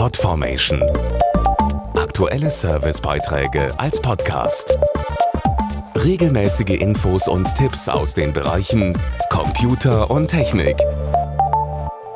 Podformation. 0.00 0.82
Aktuelle 1.94 2.48
Servicebeiträge 2.48 3.68
als 3.76 4.00
Podcast. 4.00 4.78
Regelmäßige 5.94 6.80
Infos 6.80 7.28
und 7.28 7.54
Tipps 7.54 7.86
aus 7.86 8.14
den 8.14 8.32
Bereichen 8.32 8.98
Computer 9.28 10.10
und 10.10 10.28
Technik. 10.28 10.78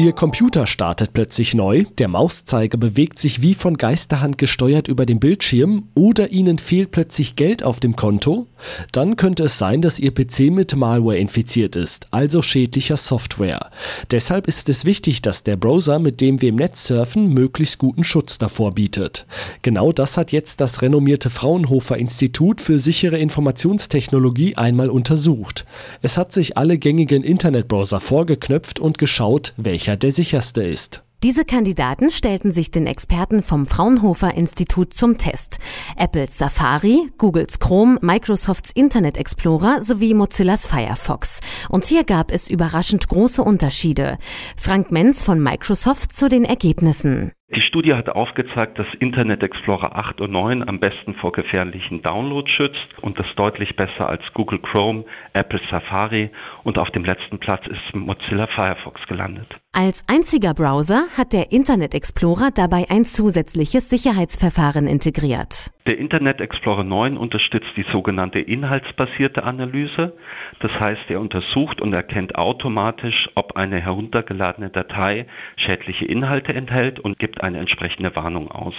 Ihr 0.00 0.12
Computer 0.12 0.68
startet 0.68 1.12
plötzlich 1.12 1.54
neu, 1.54 1.82
der 1.98 2.06
Mauszeiger 2.06 2.78
bewegt 2.78 3.18
sich 3.18 3.42
wie 3.42 3.54
von 3.54 3.76
Geisterhand 3.76 4.38
gesteuert 4.38 4.86
über 4.86 5.04
dem 5.04 5.18
Bildschirm 5.18 5.88
oder 5.96 6.30
Ihnen 6.30 6.58
fehlt 6.58 6.92
plötzlich 6.92 7.34
Geld 7.34 7.64
auf 7.64 7.80
dem 7.80 7.96
Konto? 7.96 8.46
Dann 8.92 9.16
könnte 9.16 9.42
es 9.42 9.58
sein, 9.58 9.82
dass 9.82 9.98
Ihr 9.98 10.14
PC 10.14 10.52
mit 10.52 10.76
Malware 10.76 11.18
infiziert 11.18 11.74
ist, 11.74 12.06
also 12.12 12.42
schädlicher 12.42 12.96
Software. 12.96 13.70
Deshalb 14.12 14.46
ist 14.46 14.68
es 14.68 14.84
wichtig, 14.84 15.20
dass 15.20 15.42
der 15.42 15.56
Browser, 15.56 15.98
mit 15.98 16.20
dem 16.20 16.40
wir 16.40 16.50
im 16.50 16.56
Netz 16.56 16.84
surfen, 16.86 17.34
möglichst 17.34 17.78
guten 17.78 18.04
Schutz 18.04 18.38
davor 18.38 18.74
bietet. 18.74 19.26
Genau 19.62 19.90
das 19.90 20.16
hat 20.16 20.30
jetzt 20.30 20.60
das 20.60 20.80
renommierte 20.80 21.28
Fraunhofer 21.28 21.96
Institut 21.96 22.60
für 22.60 22.78
sichere 22.78 23.18
Informationstechnologie 23.18 24.54
einmal 24.54 24.90
untersucht. 24.90 25.66
Es 26.02 26.16
hat 26.16 26.32
sich 26.32 26.56
alle 26.56 26.78
gängigen 26.78 27.24
Internetbrowser 27.24 27.98
vorgeknöpft 27.98 28.78
und 28.78 28.96
geschaut, 28.96 29.54
welcher 29.56 29.87
welcher 29.88 29.96
der 29.96 30.12
sicherste 30.12 30.62
ist. 30.62 31.02
Diese 31.22 31.44
Kandidaten 31.44 32.10
stellten 32.10 32.52
sich 32.52 32.70
den 32.70 32.86
Experten 32.86 33.42
vom 33.42 33.66
Fraunhofer 33.66 34.34
Institut 34.34 34.92
zum 34.94 35.18
Test. 35.18 35.58
Apples 35.96 36.38
Safari, 36.38 37.10
Googles 37.16 37.58
Chrome, 37.58 37.98
Microsofts 38.02 38.70
Internet 38.72 39.16
Explorer 39.16 39.82
sowie 39.82 40.14
Mozillas 40.14 40.66
Firefox. 40.66 41.40
Und 41.70 41.86
hier 41.86 42.04
gab 42.04 42.30
es 42.30 42.48
überraschend 42.48 43.08
große 43.08 43.42
Unterschiede. 43.42 44.18
Frank 44.56 44.92
Menz 44.92 45.24
von 45.24 45.42
Microsoft 45.42 46.14
zu 46.14 46.28
den 46.28 46.44
Ergebnissen. 46.44 47.32
Die 47.50 47.62
Studie 47.62 47.94
hat 47.94 48.10
aufgezeigt, 48.10 48.78
dass 48.78 48.86
Internet 49.00 49.42
Explorer 49.42 49.96
8 49.96 50.20
und 50.20 50.32
9 50.32 50.68
am 50.68 50.80
besten 50.80 51.14
vor 51.14 51.32
gefährlichen 51.32 52.02
Downloads 52.02 52.50
schützt 52.50 52.86
und 53.00 53.18
das 53.18 53.26
deutlich 53.36 53.74
besser 53.74 54.06
als 54.06 54.22
Google 54.34 54.58
Chrome, 54.58 55.06
Apple 55.32 55.60
Safari 55.70 56.28
und 56.64 56.76
auf 56.76 56.90
dem 56.90 57.06
letzten 57.06 57.38
Platz 57.38 57.66
ist 57.66 57.94
Mozilla 57.94 58.48
Firefox 58.48 59.00
gelandet. 59.06 59.48
Als 59.72 60.02
einziger 60.08 60.52
Browser 60.52 61.04
hat 61.16 61.32
der 61.32 61.52
Internet 61.52 61.94
Explorer 61.94 62.50
dabei 62.50 62.86
ein 62.90 63.04
zusätzliches 63.04 63.88
Sicherheitsverfahren 63.88 64.86
integriert. 64.86 65.70
Der 65.86 65.98
Internet 65.98 66.40
Explorer 66.40 66.84
9 66.84 67.16
unterstützt 67.16 67.70
die 67.76 67.84
sogenannte 67.90 68.40
inhaltsbasierte 68.40 69.44
Analyse. 69.44 70.14
Das 70.60 70.72
heißt, 70.72 71.02
er 71.08 71.20
untersucht 71.20 71.80
und 71.80 71.94
erkennt 71.94 72.36
automatisch, 72.36 73.30
ob 73.36 73.56
eine 73.56 73.80
heruntergeladene 73.80 74.68
Datei 74.68 75.26
schädliche 75.56 76.04
Inhalte 76.04 76.54
enthält 76.54 76.98
und 77.00 77.18
gibt 77.38 77.44
eine 77.44 77.58
entsprechende 77.58 78.14
Warnung 78.16 78.50
aus. 78.50 78.74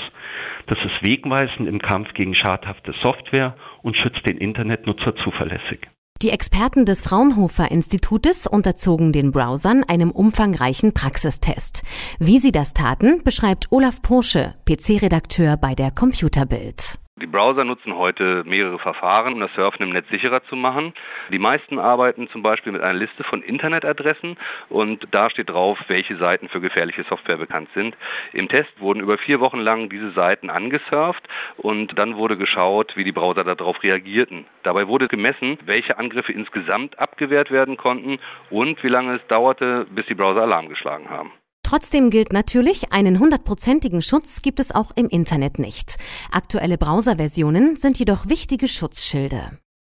Das 0.68 0.78
ist 0.80 1.02
wegweisend 1.02 1.68
im 1.68 1.80
Kampf 1.80 2.14
gegen 2.14 2.36
schadhafte 2.36 2.94
Software 3.02 3.56
und 3.82 3.96
schützt 3.96 4.26
den 4.26 4.38
Internetnutzer 4.38 5.16
zuverlässig. 5.16 5.88
Die 6.22 6.32
Experten 6.32 6.86
des 6.86 7.02
Fraunhofer 7.02 7.72
Institutes 7.72 8.46
unterzogen 8.46 9.14
den 9.14 9.32
Browsern 9.32 9.86
einem 9.86 10.12
umfangreichen 10.12 10.94
Praxistest. 10.94 11.84
Wie 12.20 12.40
sie 12.40 12.52
das 12.52 12.74
taten, 12.74 13.24
beschreibt 13.24 13.72
Olaf 13.72 14.02
Porsche, 14.02 14.56
PC-Redakteur 14.66 15.56
bei 15.56 15.76
der 15.76 15.92
Computerbild. 15.92 17.00
Die 17.22 17.28
Browser 17.28 17.66
nutzen 17.66 17.98
heute 17.98 18.44
mehrere 18.46 18.80
Verfahren, 18.80 19.34
um 19.34 19.42
das 19.42 19.54
Surfen 19.54 19.84
im 19.84 19.90
Netz 19.90 20.08
sicherer 20.10 20.42
zu 20.46 20.56
machen. 20.56 20.94
Die 21.30 21.40
meisten 21.40 21.78
arbeiten 21.78 22.30
zum 22.30 22.44
Beispiel 22.44 22.72
mit 22.72 22.82
einer 22.82 22.98
Liste 22.98 23.26
von 23.26 23.42
Internetadressen 23.42 24.38
und 24.70 25.06
da 25.12 25.30
steht 25.30 25.50
drauf, 25.50 25.78
welche 25.90 26.16
Seiten 26.16 26.48
für 26.48 26.62
gefährliche 26.62 27.04
Software 27.04 27.36
bekannt 27.36 27.68
sind. 27.76 27.98
Im 28.32 28.48
Test 28.48 28.72
wurden 28.80 29.02
über 29.02 29.18
vier 29.18 29.42
Wochen 29.42 29.60
lang 29.60 29.90
diese 29.90 30.12
Seiten 30.12 30.50
angesurft 30.50 31.28
und 31.58 32.00
dann 32.00 32.16
wurde 32.16 32.38
geschaut, 32.38 32.96
wie 32.96 33.04
die 33.04 33.12
Browser 33.12 33.44
darauf 33.44 33.84
reagierten. 33.84 34.46
Dabei 34.64 34.88
wurde 34.88 35.10
gemessen, 35.10 35.58
welche 35.66 35.98
Angriffe 35.98 36.32
insgesamt 36.32 36.98
abgewehrt 37.00 37.52
werden 37.52 37.76
konnten 37.76 38.20
und 38.50 38.82
wie 38.82 38.88
lange 38.88 39.16
es 39.16 39.28
dauerte, 39.28 39.86
bis 39.90 40.06
die 40.06 40.16
Browser 40.16 40.44
Alarm 40.44 40.70
geschlagen 40.70 41.10
haben. 41.10 41.34
Trotzdem 41.70 42.10
gilt 42.10 42.34
natürlich, 42.34 42.94
einen 42.94 43.20
hundertprozentigen 43.20 44.02
Schutz 44.02 44.42
gibt 44.42 44.60
es 44.60 44.72
auch 44.74 44.90
im 44.96 45.08
Internet 45.08 45.60
nicht. 45.60 45.98
Aktuelle 46.32 46.80
Browserversionen 46.80 47.76
sind 47.76 48.00
jedoch 48.00 48.28
wichtige 48.28 48.68
Schutzschilde. 48.68 49.52